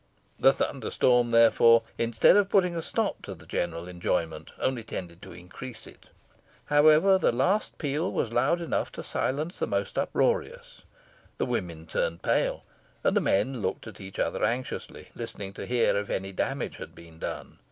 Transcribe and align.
The 0.39 0.51
thunder 0.51 0.89
storm, 0.89 1.29
therefore, 1.29 1.83
instead 1.99 2.35
of 2.35 2.49
putting 2.49 2.75
a 2.75 2.81
stop 2.81 3.21
to 3.21 3.35
the 3.35 3.45
general 3.45 3.87
enjoyment, 3.87 4.51
only 4.59 4.81
tended 4.81 5.21
to 5.21 5.31
increase 5.31 5.85
it. 5.85 6.07
However 6.65 7.19
the 7.19 7.31
last 7.31 7.77
peal 7.77 8.11
was 8.11 8.31
loud 8.31 8.61
enough 8.61 8.91
to 8.93 9.03
silence 9.03 9.59
the 9.59 9.67
most 9.67 9.99
uproarious. 9.99 10.81
The 11.37 11.45
women 11.45 11.85
turned 11.85 12.23
pale, 12.23 12.63
and 13.03 13.15
the 13.15 13.21
men 13.21 13.61
looked 13.61 13.85
at 13.85 14.01
each 14.01 14.17
other 14.17 14.43
anxiously, 14.43 15.09
listening 15.13 15.53
to 15.53 15.67
hear 15.67 15.95
if 15.95 16.09
any 16.09 16.31
damage 16.31 16.77
had 16.77 16.95
been 16.95 17.19
done. 17.19 17.59